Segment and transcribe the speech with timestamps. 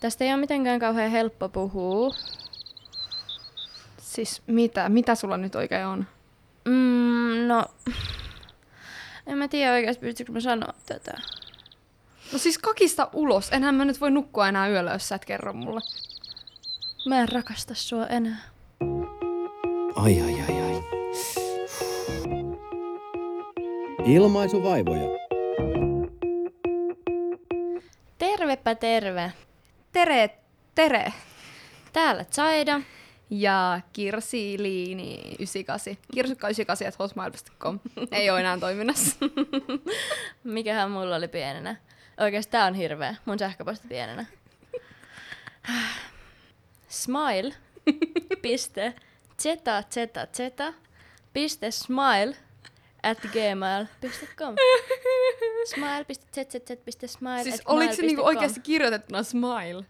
[0.00, 2.14] Tästä ei ole mitenkään kauhean helppo puhua.
[3.98, 4.88] Siis mitä?
[4.88, 6.06] Mitä sulla nyt oikein on?
[6.64, 7.64] Mm, no,
[9.26, 11.12] en mä tiedä oikeasti pystykö mä sanoa tätä.
[12.32, 13.48] No siis kakista ulos.
[13.52, 15.80] Enhän mä nyt voi nukkua enää yöllä, jos sä et kerro mulle.
[17.06, 18.40] Mä en rakasta sua enää.
[19.94, 20.82] Ai ai ai ai.
[24.04, 25.08] Ilmaisuvaivoja.
[28.18, 29.32] Tervepä terve.
[29.92, 30.30] Tere,
[30.74, 31.12] tere.
[31.92, 32.80] Täällä Zaida.
[33.30, 35.96] Ja Kirsi Liini 98.
[36.14, 37.80] Kirsukka 98 at hotmail.com.
[38.12, 39.16] Ei ole enää toiminnassa.
[40.44, 41.76] Mikähän mulla oli pienenä?
[42.20, 43.14] Oikeesti tää on hirveä.
[43.24, 44.26] Mun sähköposti pienenä.
[46.88, 47.54] Smile.
[48.42, 48.94] Piste.
[49.42, 50.72] Zeta, zeta, zeta.
[51.32, 52.36] Piste smile
[53.02, 54.54] at gmail.com.
[55.74, 59.84] Smile.zzz.smile siis oliko se niinku oikeasti kirjoitettuna smile?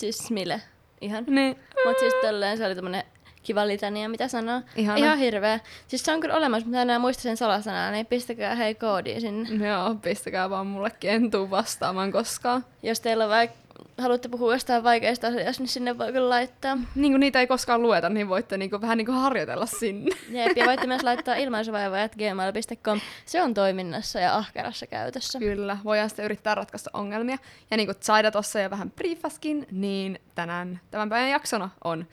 [0.00, 0.60] Siis smile.
[1.00, 1.24] Ihan.
[1.26, 1.56] Niin.
[1.86, 3.02] Mut siis tolleen se oli tämmönen
[3.42, 4.62] kiva litania, mitä sanoo.
[4.76, 4.96] Ihana.
[4.98, 5.60] Ihan hirveä.
[5.88, 9.68] Siis se on kyllä olemassa, mutta enää muista sen salasanaa, niin pistäkää hei koodiin sinne.
[9.68, 12.64] Joo, pistäkää vaan mullekin, en tuu vastaamaan koskaan.
[12.82, 13.59] Jos teillä on vaik-
[13.98, 16.78] haluatte puhua jostain vaikeista asioista, niin sinne voi kyllä laittaa.
[16.94, 20.16] Niin kuin niitä ei koskaan lueta, niin voitte niinku vähän niinku harjoitella sinne.
[20.28, 23.00] Jep, ja voitte myös laittaa ilmaisuvaivoja.gmail.com.
[23.26, 25.38] Se on toiminnassa ja ahkerassa käytössä.
[25.38, 27.38] Kyllä, voidaan sitten yrittää ratkaista ongelmia.
[27.70, 32.06] Ja niin kuin Zaida tuossa jo vähän briefaskin, niin tänään tämän päivän jaksona on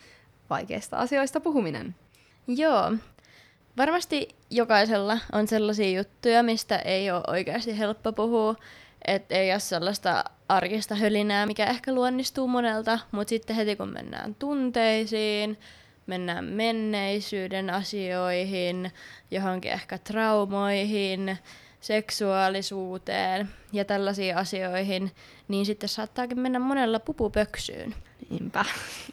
[0.49, 1.95] vaikeista asioista puhuminen.
[2.47, 2.91] Joo.
[3.77, 8.55] Varmasti jokaisella on sellaisia juttuja, mistä ei ole oikeasti helppo puhua.
[9.05, 14.35] Että ei ole sellaista arkista hölinää, mikä ehkä luonnistuu monelta, mutta sitten heti kun mennään
[14.35, 15.59] tunteisiin,
[16.07, 18.91] mennään menneisyyden asioihin,
[19.31, 21.37] johonkin ehkä traumoihin,
[21.81, 25.11] seksuaalisuuteen ja tällaisiin asioihin,
[25.47, 27.95] niin sitten saattaakin mennä monella pupupöksyyn.
[28.29, 28.65] Niinpä.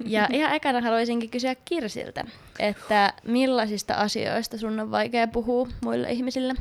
[0.04, 2.24] Ja ihan ekana haluaisinkin kysyä Kirsiltä,
[2.58, 6.54] että millaisista asioista sun on vaikea puhua muille ihmisille?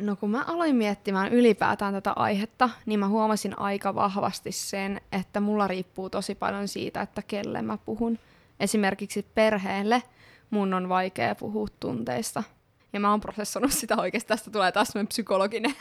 [0.00, 5.40] No kun mä aloin miettimään ylipäätään tätä aihetta, niin mä huomasin aika vahvasti sen, että
[5.40, 8.18] mulla riippuu tosi paljon siitä, että kelle mä puhun.
[8.60, 10.02] Esimerkiksi perheelle
[10.50, 12.42] mun on vaikea puhua tunteista.
[12.92, 15.74] Ja mä oon prosessoinut sitä oikeasti, tästä tulee taas semmoinen psykologinen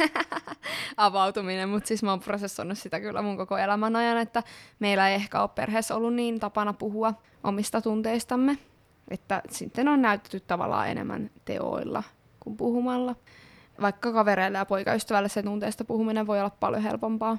[0.97, 4.43] avautuminen, mutta siis mä oon prosessoinut sitä kyllä mun koko elämän ajan, että
[4.79, 7.13] meillä ei ehkä ole perheessä ollut niin tapana puhua
[7.43, 8.57] omista tunteistamme,
[9.09, 12.03] että sitten on näytetty tavallaan enemmän teoilla
[12.39, 13.15] kuin puhumalla
[13.81, 17.37] vaikka kavereille ja poikaystävälle se tunteesta puhuminen voi olla paljon helpompaa.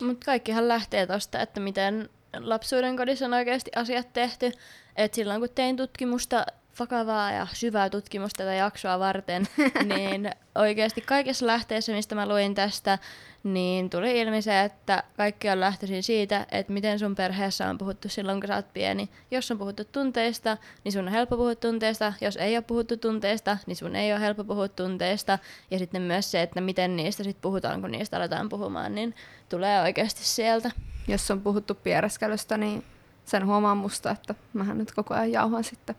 [0.00, 2.08] Mutta kaikkihan lähtee tosta, että miten
[2.38, 4.52] lapsuuden kodissa on oikeasti asiat tehty.
[4.96, 6.46] Et silloin kun tein tutkimusta,
[6.78, 9.48] vakavaa ja syvää tutkimusta tätä jaksoa varten,
[9.94, 12.98] niin oikeasti kaikessa lähteessä, mistä mä luin tästä,
[13.42, 18.08] niin tuli ilmi se, että kaikki on lähtöisin siitä, että miten sun perheessä on puhuttu
[18.08, 19.08] silloin, kun sä oot pieni.
[19.30, 22.12] Jos on puhuttu tunteista, niin sun on helppo puhua tunteista.
[22.20, 25.38] Jos ei ole puhuttu tunteista, niin sun ei ole helppo puhua tunteista.
[25.70, 29.14] Ja sitten myös se, että miten niistä sit puhutaan, kun niistä aletaan puhumaan, niin
[29.48, 30.70] tulee oikeasti sieltä.
[31.08, 32.84] Jos on puhuttu piereskelystä, niin
[33.24, 35.96] sen huomaa musta, että mähän nyt koko ajan jauhan sitten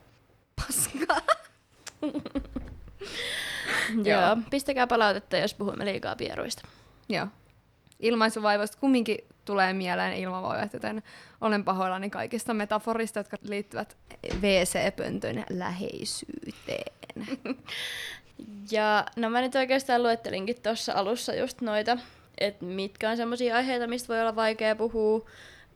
[0.56, 1.20] paskaa.
[4.04, 4.36] Joo.
[4.50, 6.62] Pistäkää palautetta, jos puhumme liikaa pieruista.
[7.08, 7.26] Joo.
[8.00, 11.02] Ilmaisuvaivoista kumminkin tulee mieleen ilmavoivat, joten
[11.40, 13.96] olen pahoillani kaikista metaforista, jotka liittyvät
[14.40, 16.92] WC-pöntön läheisyyteen.
[18.70, 21.98] Ja no mä nyt oikeastaan luettelinkin tuossa alussa just noita,
[22.38, 25.28] että mitkä on semmoisia aiheita, mistä voi olla vaikea puhua.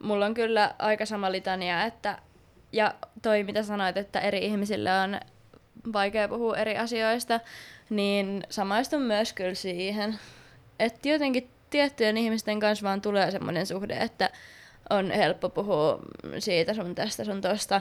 [0.02, 2.18] Mulla on kyllä aika sama litania, että
[2.72, 5.20] ja toi mitä sanoit, että eri ihmisille on
[5.92, 7.40] vaikea puhua eri asioista,
[7.90, 10.18] niin samaistun myös kyllä siihen.
[10.78, 14.30] Että jotenkin tiettyjen ihmisten kanssa vaan tulee semmoinen suhde, että
[14.90, 15.98] on helppo puhua
[16.38, 17.80] siitä sun tästä sun tosta.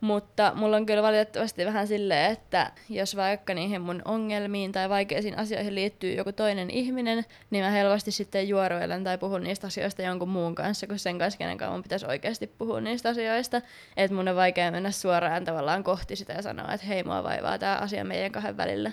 [0.00, 5.38] Mutta mulla on kyllä valitettavasti vähän silleen, että jos vaikka niihin mun ongelmiin tai vaikeisiin
[5.38, 10.28] asioihin liittyy joku toinen ihminen, niin mä helposti sitten juoroilen tai puhun niistä asioista jonkun
[10.28, 13.62] muun kanssa, kun sen kanssa, kenen kanssa mun pitäisi oikeasti puhua niistä asioista.
[13.96, 17.58] Että mun on vaikea mennä suoraan tavallaan kohti sitä ja sanoa, että hei, mua vaivaa
[17.58, 18.92] tämä asia meidän kahden välillä.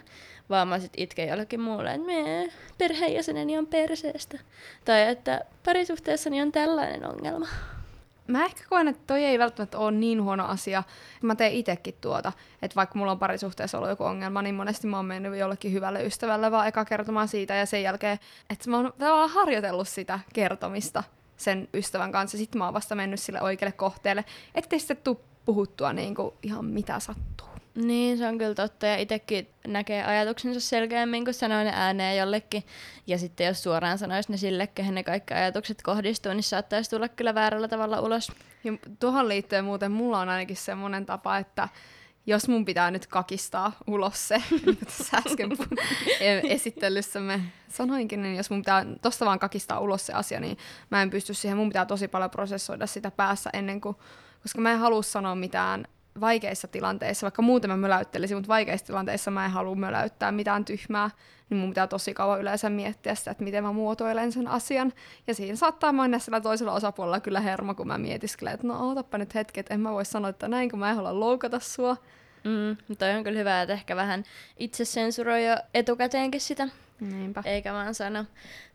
[0.49, 4.39] Vaan mä sit itken jollekin muulle, että me perheenjäseneni on perseestä.
[4.85, 7.47] Tai että parisuhteessani on tällainen ongelma.
[8.27, 10.83] Mä ehkä koen, että toi ei välttämättä ole niin huono asia.
[11.21, 12.31] Mä teen itekin tuota,
[12.61, 16.05] että vaikka mulla on parisuhteessa ollut joku ongelma, niin monesti mä oon mennyt jollekin hyvälle
[16.05, 18.19] ystävälle vaan eka kertomaan siitä ja sen jälkeen,
[18.49, 21.03] että mä oon tavallaan harjoitellut sitä kertomista
[21.37, 22.37] sen ystävän kanssa.
[22.37, 24.25] Sitten mä oon vasta mennyt sille oikealle kohteelle,
[24.55, 27.36] ettei sitten tuu puhuttua niin kuin ihan mitä sattuu.
[27.77, 28.85] Niin, se on kyllä totta.
[28.85, 32.63] Ja itsekin näkee ajatuksensa selkeämmin, kun sanoo ne ääneen jollekin.
[33.07, 37.09] Ja sitten jos suoraan sanoisi ne sille, kehen ne kaikki ajatukset kohdistuu, niin saattaisi tulla
[37.09, 38.31] kyllä väärällä tavalla ulos.
[38.63, 41.69] Ja tuohon liittyen muuten mulla on ainakin semmoinen tapa, että
[42.27, 44.43] jos mun pitää nyt kakistaa ulos se,
[44.85, 45.51] tässä äsken
[46.43, 50.57] esittelyssä me sanoinkin, niin jos mun pitää tosta vaan kakistaa ulos se asia, niin
[50.89, 53.95] mä en pysty siihen, mun pitää tosi paljon prosessoida sitä päässä ennen kuin,
[54.41, 55.87] koska mä en halua sanoa mitään
[56.19, 61.09] vaikeissa tilanteissa, vaikka muuten mä möläyttelisin, mutta vaikeissa tilanteissa mä en halua möläyttää mitään tyhmää,
[61.49, 64.93] niin mun pitää tosi kauan yleensä miettiä sitä, että miten mä muotoilen sen asian.
[65.27, 69.17] Ja siinä saattaa mennä sillä toisella osapuolella kyllä hermo, kun mä mietiskelen, että no ootappa
[69.17, 71.97] nyt hetki, että en mä voi sanoa, että näin, kun mä en halua loukata sua.
[72.43, 74.23] Mm, toi on kyllä hyvä, että ehkä vähän
[74.57, 76.67] itse sensuroi jo etukäteenkin sitä.
[76.99, 77.43] Niinpä.
[77.45, 78.25] Eikä vaan sano.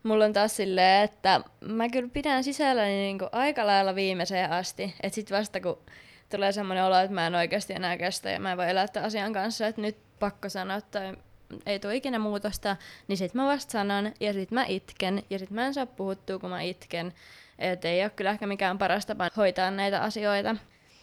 [0.03, 4.95] Mulla on taas silleen, että mä kyllä pidän sisälläni niinku aika lailla viimeiseen asti.
[5.03, 5.79] Että sit vasta kun
[6.31, 9.07] tulee semmoinen olo, että mä en oikeasti enää kestä ja mä en voi elää tämän
[9.07, 11.17] asian kanssa, että nyt pakko sanoa tai
[11.67, 12.77] ei tule ikinä muutosta,
[13.09, 16.39] niin sit mä vasta sanon ja sit mä itken ja sit mä en saa puhuttua,
[16.39, 17.13] kun mä itken.
[17.59, 20.57] Että ei ole kyllä ehkä mikään paras tapa hoitaa näitä asioita.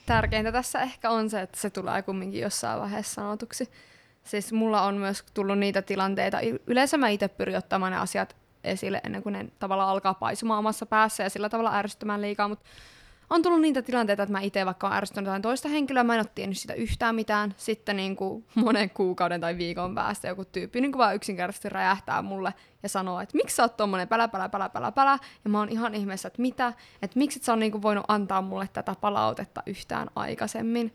[0.06, 3.70] Tärkeintä tässä ehkä on se, että se tulee kumminkin jossain vaiheessa sanotuksi.
[4.30, 6.38] Siis mulla on myös tullut niitä tilanteita,
[6.68, 10.86] yleensä mä itse pyrin ottamaan ne asiat esille ennen kuin ne tavallaan alkaa paisumaan omassa
[10.86, 12.66] päässä ja sillä tavalla ärsyttämään liikaa, mutta
[13.30, 16.20] on tullut niitä tilanteita, että mä itse vaikka olen ärsyttänyt jotain toista henkilöä, mä en
[16.20, 17.54] ole tiennyt sitä yhtään mitään.
[17.58, 22.22] Sitten niin kuin monen kuukauden tai viikon päästä joku tyyppi niin kuin vaan yksinkertaisesti räjähtää
[22.22, 22.54] mulle
[22.84, 25.20] ja sanoo, että miksi sä oot tommonen pälä, pälä, pälä, pälä, pälä.
[25.44, 28.06] Ja mä oon ihan ihmeessä, että mitä, että miksi et sä on niin kuin voinut
[28.08, 30.94] antaa mulle tätä palautetta yhtään aikaisemmin.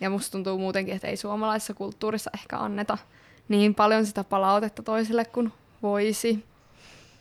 [0.00, 2.98] Ja musta tuntuu muutenkin, että ei suomalaisessa kulttuurissa ehkä anneta
[3.48, 5.52] niin paljon sitä palautetta toiselle kuin
[5.82, 6.44] voisi.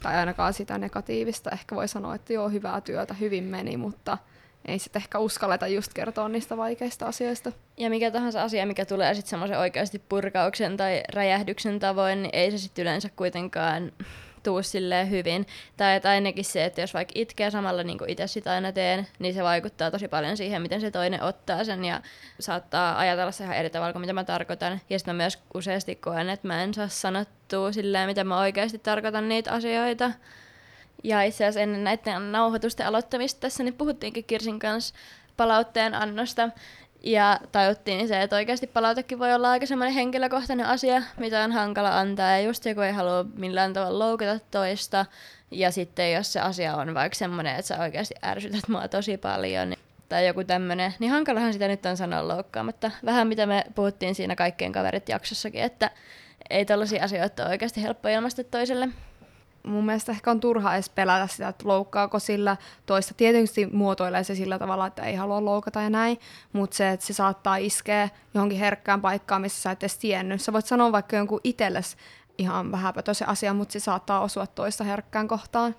[0.03, 1.49] Tai ainakaan sitä negatiivista.
[1.49, 4.17] Ehkä voi sanoa, että joo, hyvää työtä, hyvin meni, mutta
[4.65, 7.51] ei sitten ehkä uskalleta just kertoa niistä vaikeista asioista.
[7.77, 12.51] Ja mikä tahansa asia, mikä tulee sitten semmoisen oikeasti purkauksen tai räjähdyksen tavoin, niin ei
[12.51, 13.91] se sitten yleensä kuitenkaan
[14.45, 15.47] tuu silleen hyvin.
[15.77, 19.07] Tai että ainakin se, että jos vaikka itkee samalla niin kuin itse sitä aina teen,
[19.19, 22.01] niin se vaikuttaa tosi paljon siihen, miten se toinen ottaa sen ja
[22.39, 24.81] saattaa ajatella se ihan eri tavalla kuin mitä mä tarkoitan.
[24.89, 28.79] Ja sitten mä myös useasti koen, että mä en saa sanottua silleen, mitä mä oikeasti
[28.79, 30.11] tarkoitan niitä asioita.
[31.03, 34.95] Ja itse asiassa ennen näiden nauhoitusten aloittamista tässä niin puhuttiinkin Kirsin kanssa
[35.37, 36.49] palautteen annosta.
[37.05, 41.99] Ja tajuttiin se, että oikeasti palautekin voi olla aika semmoinen henkilökohtainen asia, mitä on hankala
[41.99, 42.31] antaa.
[42.31, 45.05] Ja just joku ei halua millään tavalla loukata toista.
[45.51, 49.69] Ja sitten jos se asia on vaikka semmoinen, että sä oikeasti ärsytät mua tosi paljon,
[49.69, 49.79] niin
[50.09, 52.91] tai joku tämmöinen, niin hankalahan sitä nyt on sanoa loukkaamatta.
[53.05, 55.91] Vähän mitä me puhuttiin siinä kaikkien kaverit jaksossakin, että
[56.49, 58.89] ei tällaisia asioita ole oikeasti helppo ilmaista toiselle
[59.65, 63.13] mun mielestä ehkä on turha edes pelätä sitä, että loukkaako sillä toista.
[63.13, 66.19] Tietysti muotoilee se sillä tavalla, että ei halua loukata ja näin,
[66.53, 70.41] mutta se, että se saattaa iskeä johonkin herkkään paikkaan, missä sä et edes tiennyt.
[70.41, 71.97] Sä voit sanoa vaikka jonkun itsellesi
[72.37, 75.75] ihan vähäpätöisen asian, mutta se saattaa osua toista herkkään kohtaan.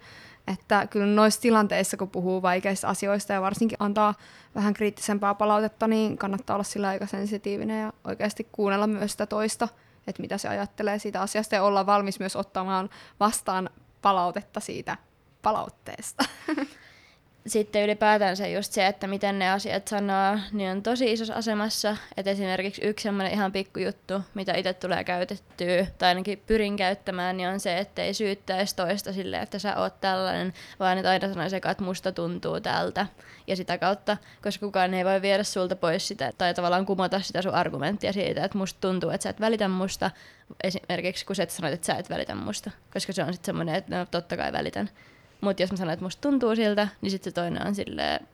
[0.47, 4.15] Että kyllä noissa tilanteissa, kun puhuu vaikeista asioista ja varsinkin antaa
[4.55, 9.69] vähän kriittisempää palautetta, niin kannattaa olla sillä aika sensitiivinen ja oikeasti kuunnella myös sitä toista–
[10.07, 13.71] että mitä se ajattelee siitä asiasta ja olla valmis myös ottamaan vastaan
[14.03, 14.97] palautetta siitä
[15.43, 16.25] palautteesta.
[17.47, 21.97] Sitten ylipäätään se just se, että miten ne asiat sanoo, niin on tosi isossa asemassa.
[22.17, 27.49] Että esimerkiksi yksi semmoinen ihan pikkujuttu, mitä itse tulee käytettyä, tai ainakin pyrin käyttämään, niin
[27.49, 31.57] on se, että ei syyttäisi toista silleen, että sä oot tällainen, vaan että aina sanoisi
[31.57, 33.07] että musta tuntuu tältä.
[33.47, 37.43] Ja sitä kautta, koska kukaan ei voi viedä sulta pois sitä, tai tavallaan kumota sitä
[37.43, 40.11] sun argumenttia siitä, että musta tuntuu, että sä et välitä musta,
[40.65, 43.75] esimerkiksi kun sä et sanoit, että sä et välitä musta, koska se on sitten semmoinen,
[43.75, 44.91] että no totta kai välitän.
[45.41, 48.29] Mutta jos mä sanon, että musta tuntuu siltä, niin sitten se toinen on silleen,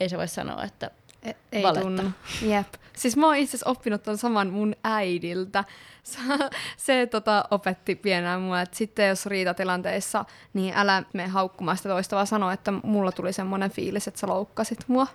[0.00, 0.90] ei se voi sanoa, että
[1.22, 1.80] e- ei valetta.
[1.80, 2.10] tunnu.
[2.42, 2.66] Jep.
[2.96, 5.64] Siis mä oon itse asiassa oppinut ton saman mun äidiltä.
[6.76, 12.16] Se tota, opetti pienään mua, että sitten jos riitatilanteissa, niin älä mene haukkumaan sitä toista,
[12.16, 15.06] vaan sano, että mulla tuli semmoinen fiilis, että sä loukkasit mua.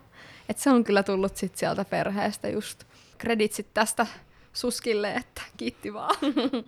[0.50, 2.84] Että se on kyllä tullut sit sieltä perheestä just.
[3.18, 4.08] Kreditsit tästä
[4.54, 6.16] suskille, että kiitti vaan.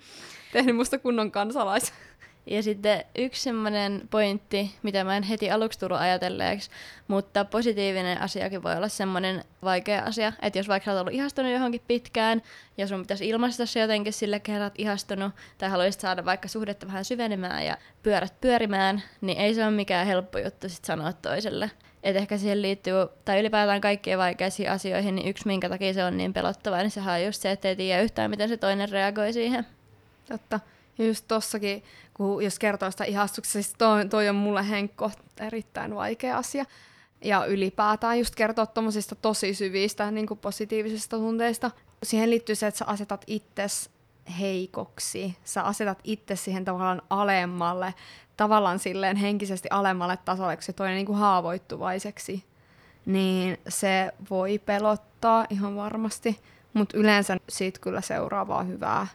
[0.54, 1.94] Tehnyt musta kunnon kansalais.
[2.46, 6.70] Ja sitten yksi semmoinen pointti, mitä mä en heti aluksi tullut ajatelleeksi,
[7.08, 11.52] mutta positiivinen asiakin voi olla semmoinen vaikea asia, että jos vaikka sä oot ollut ihastunut
[11.52, 12.42] johonkin pitkään,
[12.78, 17.06] ja sun pitäisi ilmaista se jotenkin sille, kerran ihastunut, tai haluaisit saada vaikka suhdetta vähän
[17.06, 21.72] syvenemään ja pyörät pyörimään, niin ei se ole mikään helppo juttu sit sanoa toiselle.
[22.04, 22.94] Et ehkä siihen liittyy,
[23.26, 27.16] tai ylipäätään kaikkiin vaikeisiin asioihin, niin yksi minkä takia se on niin pelottavaa, niin sehän
[27.20, 29.66] on just se, että ei tiedä yhtään, miten se toinen reagoi siihen.
[30.30, 30.60] Totta.
[30.98, 31.84] Ja just tossakin,
[32.14, 36.66] kun jos kertoo sitä ihastuksesta, siis toi, toi on mulle Henkko erittäin vaikea asia.
[37.24, 41.72] Ja ylipäätään just kertoa tuommoisista tosi syvistä niin kuin positiivisista tunteista.
[42.04, 43.90] siihen liittyy se, että sä asetat itses
[44.40, 47.94] heikoksi, sä asetat itse siihen tavallaan alemmalle,
[48.38, 52.44] tavallaan silleen henkisesti alemmalle tasolle, kun se toinen niin kuin haavoittuvaiseksi,
[53.06, 56.40] niin se voi pelottaa ihan varmasti,
[56.74, 59.08] mutta yleensä siitä kyllä seuraa vaan hyvää.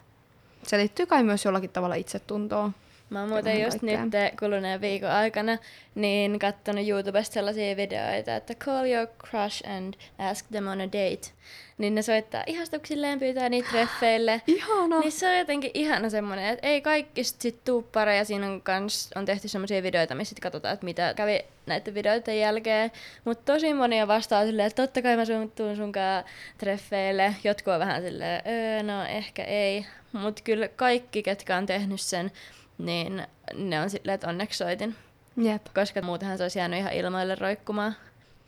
[0.67, 2.73] Se liittyy kai myös jollakin tavalla itsetuntoon.
[3.09, 3.99] Mä oon muuten just nyt
[4.39, 5.57] kuluneen viikon aikana
[5.95, 11.31] niin kattonut YouTubesta sellaisia videoita, että call your crush and ask them on a date.
[11.77, 14.41] Niin ne soittaa ihastuksilleen, pyytää niitä treffeille.
[14.47, 14.99] Ihana!
[14.99, 18.25] Niin se on jotenkin ihana semmonen, että ei kaikki sit, sit tuu pareja.
[18.25, 22.39] Siinä on, kans, on tehty semmoisia videoita, missä sit katsotaan, että mitä kävi näiden videoiden
[22.39, 22.91] jälkeen.
[23.25, 26.23] Mutta tosi monia vastaa silleen, että totta kai mä sun, tuun sunkaan
[26.57, 27.35] treffeille.
[27.43, 29.85] Jotkut on vähän silleen, öö, no ehkä ei.
[30.21, 32.31] Mutta kyllä kaikki, ketkä on tehnyt sen,
[32.77, 34.95] niin ne on silleen, että onneksi soitin.
[35.37, 35.65] Jep.
[35.75, 37.95] Koska muutenhan se olisi jäänyt ihan ilmoille roikkumaan.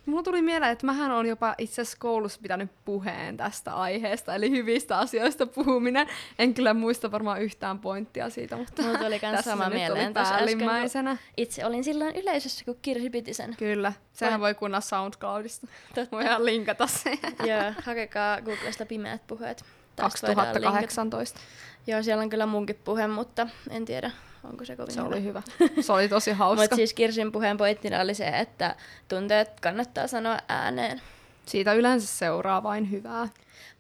[0.05, 4.49] Mulla tuli mieleen, että mähän on jopa itse asiassa koulussa pitänyt puheen tästä aiheesta, eli
[4.49, 6.07] hyvistä asioista puhuminen.
[6.39, 10.13] En kyllä muista varmaan yhtään pointtia siitä, mutta Mulla tuli kans tässä sama mieleen oli
[10.13, 11.17] tuossa äsken, päällimmäisenä.
[11.37, 13.55] Itse olin silloin yleisössä, kun Kirsi piti sen.
[13.59, 15.67] Kyllä, sehän Vai- voi kuunnella SoundCloudista.
[15.95, 16.15] Totta.
[16.15, 17.19] Voidaan linkata se.
[17.45, 19.65] Joo, hakekaa Googlesta pimeät puheet.
[19.99, 20.71] Tästä voidaan linkata.
[20.71, 21.39] 2018.
[21.87, 24.11] Joo, siellä on kyllä munkin puhe, mutta en tiedä,
[24.43, 25.07] onko se kovin Se hyvä.
[25.09, 25.41] oli hyvä.
[25.81, 26.61] Se oli tosi hauska.
[26.63, 28.75] Mutta siis Kirsin puheen pointtina oli se, että
[29.07, 31.01] tunteet kannattaa sanoa ääneen.
[31.45, 33.27] Siitä yleensä seuraa vain hyvää.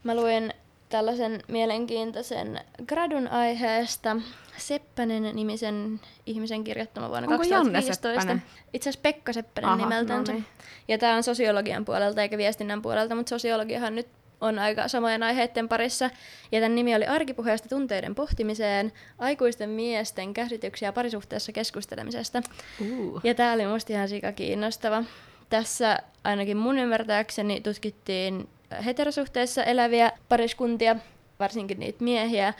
[0.03, 0.53] Mä luin
[0.89, 4.15] tällaisen mielenkiintoisen gradun aiheesta
[4.57, 8.19] Seppänen nimisen ihmisen kirjoittama vuonna Onko Janne 2015.
[8.21, 8.43] Seppänen?
[8.73, 10.31] Itse asiassa Pekka Seppänen Aha, nimeltänsä.
[10.31, 10.45] no niin.
[10.87, 14.07] Ja tämä on sosiologian puolelta eikä viestinnän puolelta, mutta sosiologiahan nyt
[14.41, 16.09] on aika samojen aiheiden parissa.
[16.51, 22.41] Ja tämän nimi oli Arkipuheesta tunteiden pohtimiseen, aikuisten miesten käsityksiä parisuhteessa keskustelemisesta.
[22.81, 23.21] Uh.
[23.23, 25.03] Ja tämä oli musta ihan sika kiinnostava.
[25.49, 28.49] Tässä ainakin mun ymmärtääkseni tutkittiin
[28.85, 30.95] heterosuhteessa eläviä pariskuntia,
[31.39, 32.53] varsinkin niitä miehiä.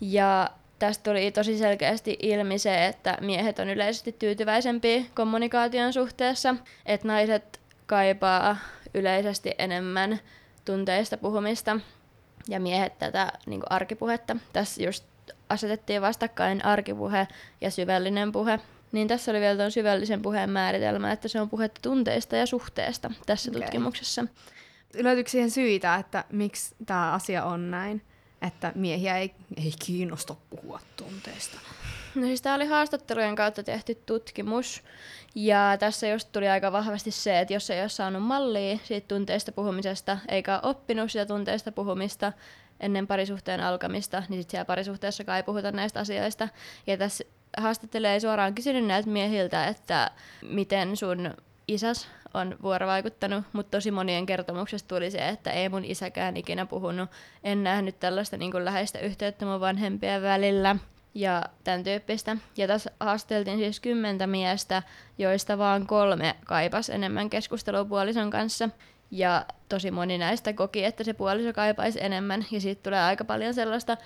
[0.00, 6.54] Ja tästä tuli tosi selkeästi ilmi se, että miehet on yleisesti tyytyväisempiä kommunikaation suhteessa,
[6.86, 8.56] että naiset kaipaa
[8.94, 10.20] yleisesti enemmän
[10.64, 11.80] tunteista puhumista
[12.48, 14.36] ja miehet tätä niin arkipuhetta.
[14.52, 15.04] Tässä just
[15.48, 17.28] asetettiin vastakkain arkipuhe
[17.60, 18.60] ja syvällinen puhe.
[18.92, 23.10] Niin tässä oli vielä tuon syvällisen puheen määritelmä, että se on puhetta tunteista ja suhteesta
[23.26, 23.62] tässä Okei.
[23.62, 24.24] tutkimuksessa.
[24.94, 28.02] Löytyykö siihen syitä, että miksi tämä asia on näin?
[28.42, 31.58] Että miehiä ei, ei kiinnosta puhua tunteista.
[32.14, 34.82] No siis tämä oli haastattelujen kautta tehty tutkimus,
[35.34, 39.52] ja tässä just tuli aika vahvasti se, että jos ei ole saanut mallia siitä tunteista
[39.52, 42.32] puhumisesta, eikä oppinut sitä tunteista puhumista
[42.80, 46.48] ennen parisuhteen alkamista, niin sitten siellä parisuhteessa ei puhuta näistä asioista.
[46.86, 47.24] Ja tässä
[47.56, 50.10] haastattelee suoraan kysynyt näiltä miehiltä, että
[50.42, 51.34] miten sun
[51.68, 57.10] isäs on vuorovaikuttanut, mutta tosi monien kertomuksesta tuli se, että ei mun isäkään ikinä puhunut.
[57.44, 60.76] En nähnyt tällaista niin kuin läheistä yhteyttä mun vanhempien välillä
[61.14, 62.36] ja tämän tyyppistä.
[62.56, 64.82] Ja tässä haasteltiin siis kymmentä miestä,
[65.18, 68.68] joista vaan kolme kaipas enemmän keskustelua puolison kanssa.
[69.10, 73.54] Ja tosi moni näistä koki, että se puoliso kaipaisi enemmän, ja siitä tulee aika paljon
[73.54, 73.96] sellaista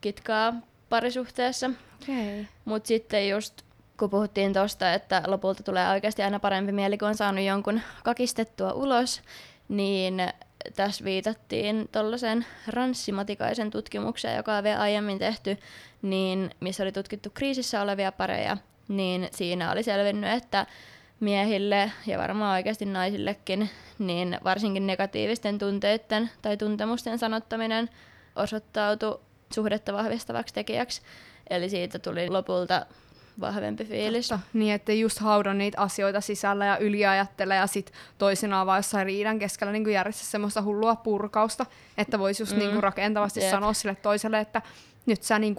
[0.00, 0.54] kitkaa
[0.88, 1.70] parisuhteessa.
[2.02, 2.44] Okay.
[2.64, 3.62] Mutta sitten just
[3.98, 8.72] kun puhuttiin tosta, että lopulta tulee oikeasti aina parempi mieli, kun on saanut jonkun kakistettua
[8.72, 9.22] ulos,
[9.68, 10.22] niin
[10.76, 15.58] tässä viitattiin tuollaiseen ranssimatikaisen tutkimukseen, joka on vielä aiemmin tehty,
[16.02, 18.56] niin missä oli tutkittu kriisissä olevia pareja,
[18.88, 20.66] niin siinä oli selvinnyt, että
[21.20, 27.90] miehille ja varmaan oikeasti naisillekin, niin varsinkin negatiivisten tunteiden tai tuntemusten sanottaminen
[28.36, 29.20] osoittautui
[29.54, 31.02] suhdetta vahvistavaksi tekijäksi.
[31.50, 32.86] Eli siitä tuli lopulta
[33.40, 34.28] vahvempi fiilis.
[34.28, 34.46] Totta.
[34.52, 39.38] Niin, että just haudo niitä asioita sisällä ja yliajattele ja sit toisinaan vaan jossain riidan
[39.38, 41.66] keskellä niin järjestää semmoista hullua purkausta,
[41.98, 42.58] että voisi just mm.
[42.58, 43.50] niin rakentavasti Jep.
[43.50, 44.62] sanoa sille toiselle, että
[45.06, 45.56] nyt sä niin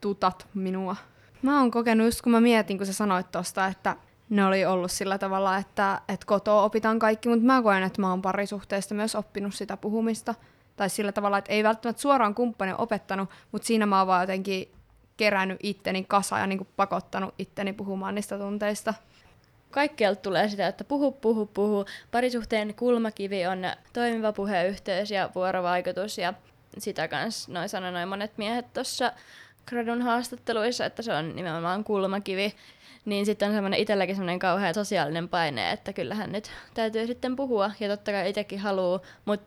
[0.00, 0.96] tutat minua.
[1.42, 3.96] Mä oon kokenut just kun mä mietin, kun sä sanoit tosta, että
[4.30, 8.10] ne oli ollut sillä tavalla, että, että kotoa opitaan kaikki, mutta mä koen, että mä
[8.10, 10.34] oon parisuhteesta myös oppinut sitä puhumista.
[10.76, 14.72] Tai sillä tavalla, että ei välttämättä suoraan kumppani opettanut, mutta siinä mä oon vaan jotenkin
[15.22, 18.94] kerännyt itteni kasaan ja niin kuin pakottanut itteni puhumaan niistä tunteista.
[19.70, 21.84] Kaikkialta tulee sitä, että puhu, puhu, puhu.
[22.10, 23.62] Parisuhteen kulmakivi on
[23.92, 26.34] toimiva puheyhteys ja vuorovaikutus ja
[26.78, 29.12] sitä kanssa noin sanoi noin monet miehet tuossa
[29.66, 32.54] gradun haastatteluissa, että se on nimenomaan kulmakivi.
[33.04, 37.70] Niin sitten on semmoinen itselläkin semmoinen kauhea sosiaalinen paine, että kyllähän nyt täytyy sitten puhua
[37.80, 39.46] ja totta kai itsekin haluaa, mutta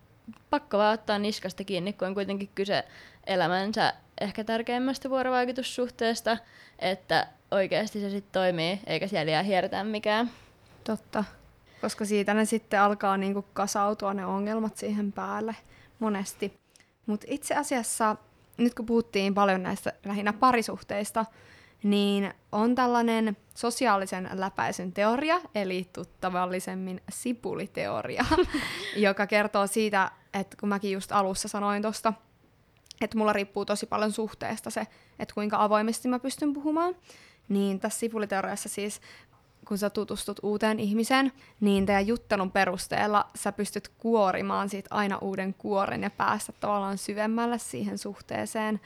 [0.50, 2.84] pakko vaan ottaa niskasta kiinni, kun on kuitenkin kyse
[3.27, 6.38] elämänsä ehkä tärkeimmästä vuorovaikutussuhteesta,
[6.79, 10.31] että oikeasti se sitten toimii, eikä siellä jää hiertää mikään.
[10.84, 11.24] Totta.
[11.81, 15.55] Koska siitä ne sitten alkaa niinku kasautua ne ongelmat siihen päälle
[16.00, 16.60] monesti.
[17.05, 18.15] Mutta itse asiassa,
[18.57, 21.25] nyt kun puhuttiin paljon näistä lähinnä parisuhteista,
[21.84, 28.25] niin on tällainen sosiaalisen läpäisyn teoria, eli tuttavallisemmin sipuliteoria,
[28.95, 32.13] joka kertoo siitä, että kun mäkin just alussa sanoin tuosta,
[33.02, 34.88] että mulla riippuu tosi paljon suhteesta se,
[35.20, 36.96] että kuinka avoimesti mä pystyn puhumaan,
[37.50, 39.02] niin tässä sipuliteoriassa siis
[39.68, 45.54] kun sä tutustut uuteen ihmiseen, niin teidän juttelun perusteella sä pystyt kuorimaan siitä aina uuden
[45.54, 48.82] kuoren ja päästä tavallaan syvemmälle siihen suhteeseen.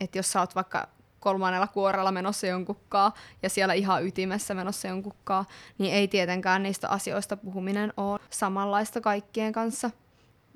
[0.00, 0.88] Että jos sä oot vaikka
[1.20, 5.44] kolmannella kuorella menossa jonkukkaa ja siellä ihan ytimessä menossa jonkukkaa,
[5.78, 9.90] niin ei tietenkään niistä asioista puhuminen ole samanlaista kaikkien kanssa.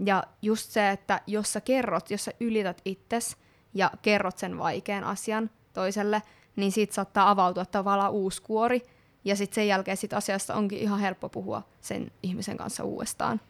[0.04, 3.36] Ja just se, että jos sä kerrot, jos sä ylität itses
[3.74, 6.22] ja kerrot sen vaikean asian toiselle,
[6.56, 8.82] niin siitä saattaa avautua tavallaan uusi kuori,
[9.24, 13.40] ja sitten sen jälkeen sit asiasta onkin ihan helppo puhua sen ihmisen kanssa uudestaan.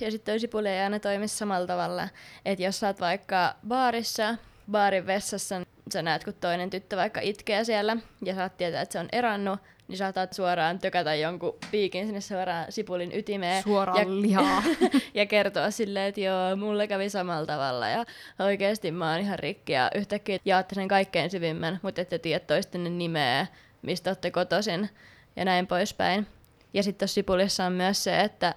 [0.00, 2.08] Ja sitten sipuli ei aina toimi samalla tavalla,
[2.44, 4.36] että jos sä oot vaikka baarissa,
[4.70, 5.60] baarin vessassa,
[5.92, 9.60] sä näet, kun toinen tyttö vaikka itkee siellä, ja saat tietää, että se on erannut,
[9.88, 13.62] niin saatat suoraan tökätä jonkun piikin sinne suoraan sipulin ytimeen.
[13.62, 14.62] Suoraan ja, lihaa.
[15.14, 18.04] ja kertoa silleen, että joo, mulle kävi samalla tavalla ja
[18.38, 22.90] oikeasti mä oon ihan rikki ja yhtäkkiä jaatte sen kaikkein syvimmän, mutta ette tiedä toistenne
[22.90, 23.46] nimeä,
[23.82, 24.90] mistä olette kotoisin
[25.36, 26.26] ja näin poispäin.
[26.74, 28.54] Ja sitten tuossa sipulissa on myös se, että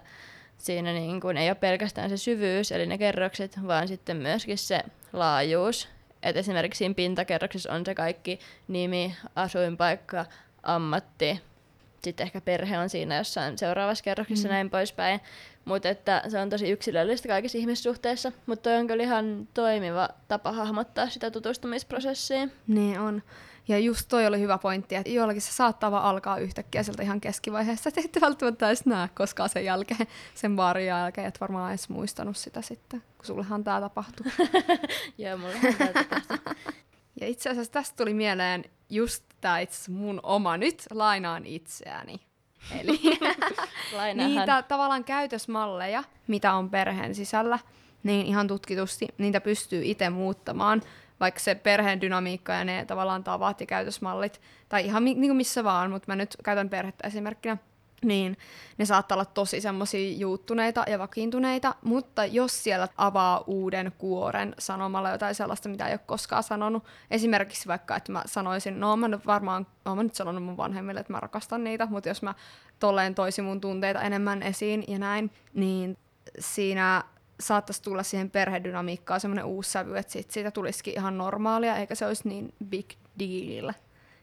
[0.57, 4.83] siinä niin kun ei ole pelkästään se syvyys, eli ne kerrokset, vaan sitten myöskin se
[5.13, 5.89] laajuus.
[6.23, 10.25] Et esimerkiksi siinä pintakerroksessa on se kaikki nimi, asuinpaikka,
[10.65, 11.41] ammatti,
[12.03, 14.51] sitten ehkä perhe on siinä jossain seuraavassa kerroksessa mm.
[14.53, 15.19] näin poispäin.
[15.65, 18.31] Mutta että se on tosi yksilöllistä kaikissa ihmissuhteissa.
[18.45, 22.47] Mutta toi on kyllä ihan toimiva tapa hahmottaa sitä tutustumisprosessia.
[22.67, 23.21] Niin on.
[23.67, 27.21] Ja just toi oli hyvä pointti, että jollakin se saattaa vaan alkaa yhtäkkiä sieltä ihan
[27.21, 31.89] keskivaiheessa, että ette välttämättä edes näe koskaan sen jälkeen, sen baarin jälkeen, että varmaan edes
[31.89, 34.25] muistanut sitä sitten, kun sullehan tämä tapahtui.
[35.17, 36.37] Joo, mullahan tämä tapahtui.
[37.21, 42.19] ja itse asiassa tästä tuli mieleen just tämä itse mun oma, nyt lainaan itseäni.
[42.81, 42.99] Eli
[44.27, 47.59] niitä tavallaan käytösmalleja, mitä on perheen sisällä,
[48.03, 50.81] niin ihan tutkitusti niitä pystyy itse muuttamaan.
[51.19, 55.37] Vaikka se perheen dynamiikka ja ne tavallaan tavat ja käytösmallit, tai ihan mi- niin kuin
[55.37, 57.57] missä vaan, mutta mä nyt käytän perhettä esimerkkinä,
[58.05, 58.37] niin
[58.77, 65.09] ne saattaa olla tosi semmoisia juuttuneita ja vakiintuneita, mutta jos siellä avaa uuden kuoren sanomalla
[65.09, 69.25] jotain sellaista, mitä ei ole koskaan sanonut, esimerkiksi vaikka, että mä sanoisin, no mä nyt
[69.25, 72.35] varmaan, no mä nyt sanonut mun vanhemmille, että mä rakastan niitä, mutta jos mä
[72.79, 75.97] tolleen toisin mun tunteita enemmän esiin ja näin, niin
[76.39, 77.03] siinä
[77.39, 82.05] saattaisi tulla siihen perhedynamiikkaan semmoinen uusi sävy, että siitä, siitä tulisikin ihan normaalia, eikä se
[82.05, 82.89] olisi niin big
[83.19, 83.73] deal.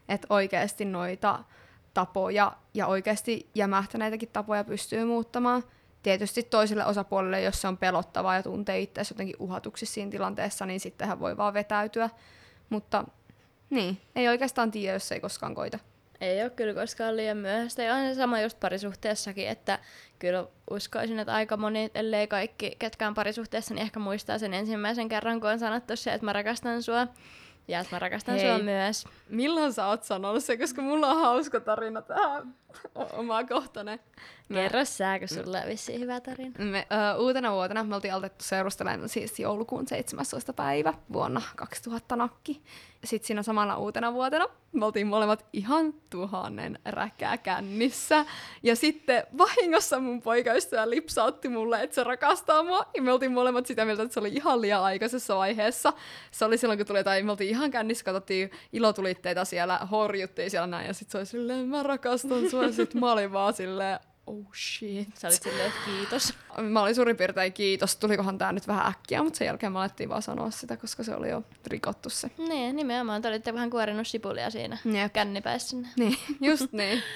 [0.09, 1.43] Että oikeasti noita
[1.93, 5.63] tapoja ja oikeasti jämähtäneitäkin tapoja pystyy muuttamaan.
[6.03, 10.79] Tietysti toiselle osapuolelle, jos se on pelottavaa ja tuntee itseäsi jotenkin uhatuksi siinä tilanteessa, niin
[10.79, 12.09] sittenhän voi vaan vetäytyä.
[12.69, 13.05] Mutta
[13.69, 15.79] niin, ei oikeastaan tiedä, jos ei koskaan koita.
[16.21, 17.83] Ei ole kyllä koskaan liian myöhäistä.
[17.83, 19.79] Ja on se sama just parisuhteessakin, että
[20.19, 25.09] kyllä uskoisin, että aika moni, ellei kaikki, ketkä on parisuhteessa, niin ehkä muistaa sen ensimmäisen
[25.09, 27.07] kerran, kun on sanottu se, että mä rakastan sua.
[27.67, 28.47] Ja että mä rakastan Hei.
[28.47, 29.05] sua myös.
[29.29, 32.55] Milloin sä oot sanonut se, koska mulla on hauska tarina tähän
[33.13, 33.99] oma kohtainen.
[34.53, 36.51] Kerro sä, kun sulla on vissiin hyvä tarina.
[36.57, 40.53] Me, uh, uutena vuotena me oltiin aloitettu seurustelemaan siis joulukuun 17.
[40.53, 42.61] päivä vuonna 2000 nakki.
[43.03, 48.25] Sitten siinä samana uutena vuotena me oltiin molemmat ihan tuhannen räkää kännissä.
[48.63, 52.85] Ja sitten vahingossa mun poikaystävä lipsautti mulle, että se rakastaa mua.
[52.95, 55.93] Ja me oltiin molemmat sitä mieltä, että se oli ihan liian aikaisessa vaiheessa.
[56.31, 60.67] Se oli silloin, kun tuli tai me oltiin ihan kännissä, katsottiin ilotulitteita siellä, horjuttiin siellä
[60.67, 60.87] näin.
[60.87, 62.62] Ja sitten se oli silleen, mä rakastan sua.
[62.71, 65.17] Sitten mä olin vaan silleen, oh shit.
[65.17, 66.33] Sä olit silleen, että kiitos.
[66.61, 70.09] Mä olin suurin piirtein kiitos, tulikohan tää nyt vähän äkkiä, mutta sen jälkeen mä alettiin
[70.09, 72.31] vaan sanoa sitä, koska se oli jo rikottu se.
[72.37, 73.21] Niin, nimenomaan.
[73.21, 75.13] Te olitte vähän kuorinnut sipulia siinä Jep.
[75.13, 75.77] kännipäissä.
[75.95, 77.03] Niin, just niin.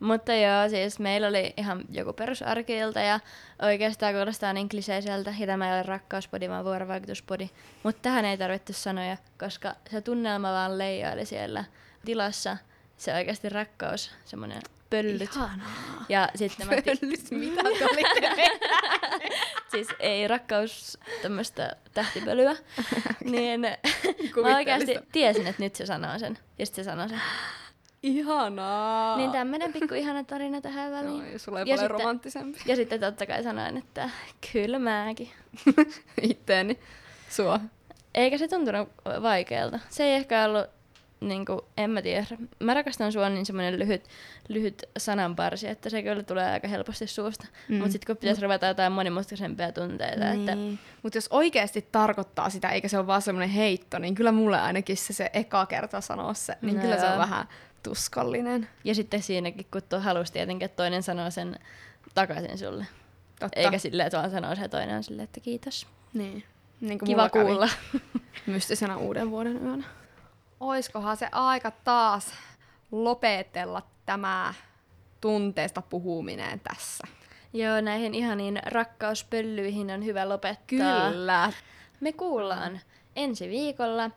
[0.00, 3.20] Mutta joo, siis meillä oli ihan joku perusarkiilta ja
[3.62, 7.48] oikeastaan kuulostaa niin kliseiseltä, ja tämä ei ole rakkauspodi, vaan vuorovaikutuspodi.
[7.82, 11.64] Mutta tähän ei tarvittu sanoja, koska se tunnelma vaan leijaili siellä
[12.04, 12.56] tilassa.
[12.96, 15.36] Se oikeasti rakkaus, semmoinen pöllyt.
[15.36, 16.04] Ihanaa.
[16.08, 18.50] Ja sitten mä pöllyt, mitä te olitte
[19.70, 22.56] Siis ei rakkaus tämmöistä tähtipölyä.
[23.24, 23.60] niin
[24.42, 26.38] mä oikeasti tiesin, että nyt se sanoo sen.
[26.58, 27.20] Ja sitten se sanoo sen.
[28.02, 29.16] Ihanaa.
[29.16, 31.28] Niin tämmönen pikku ihana tarina tähän väliin.
[31.30, 32.60] Joo, sulla ei ja paljon romanttisempi.
[32.66, 34.10] Ja sitten totta kai sanoin, että
[34.52, 35.30] kyllä mäkin.
[36.22, 36.78] Itteeni.
[37.28, 37.60] Sua.
[38.14, 38.88] Eikä se tuntunut
[39.22, 39.78] vaikealta.
[39.88, 40.66] Se ei ehkä ollut
[41.20, 42.26] niin kuin, en mä tiedä,
[42.60, 44.04] mä rakastan sua niin semmoinen lyhyt,
[44.48, 47.46] lyhyt sananparsi, että se kyllä tulee aika helposti suusta.
[47.68, 47.76] Mm.
[47.76, 50.48] Mutta sitten kun pitäisi ruveta jotain monimutkaisempia tunteita, niin.
[50.48, 50.56] että
[51.02, 54.96] Mutta jos oikeasti tarkoittaa sitä, eikä se ole vaan semmoinen heitto, niin kyllä mulle ainakin
[54.96, 57.18] se, se eka kerta sanoa se, niin No kyllä se on joo.
[57.18, 57.48] vähän
[57.82, 58.68] tuskallinen.
[58.84, 61.58] Ja sitten siinäkin, kun tuo halusi tietenkin, että toinen sanoo sen
[62.14, 62.86] takaisin sulle.
[63.40, 63.60] Totta.
[63.60, 65.86] Eikä silleen, että vaan sanoo se toinen on silleen, että kiitos.
[66.14, 66.44] Niin.
[66.80, 67.68] niin kuin Kiva kuulla.
[68.46, 69.84] Mystisenä uuden vuoden yönä.
[70.60, 72.34] Oiskohan se aika taas
[72.92, 74.54] lopetella tämä
[75.20, 77.04] tunteesta puhuminen tässä?
[77.52, 81.10] Joo, näihin ihaniin rakkauspöllyihin on hyvä lopettaa.
[81.10, 81.52] Kyllä.
[82.00, 82.80] Me kuullaan
[83.16, 84.10] ensi viikolla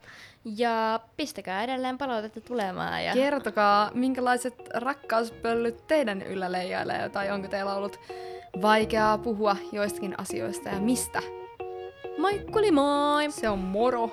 [0.45, 3.05] ja pistäkää edelleen palautetta tulemaan.
[3.05, 7.99] Ja Kertokaa, minkälaiset rakkauspöllyt teidän yllä leijailee, tai onko teillä ollut
[8.61, 11.21] vaikeaa puhua joistakin asioista ja mistä.
[12.17, 13.31] moikkuli moi!
[13.31, 14.09] Se on moro!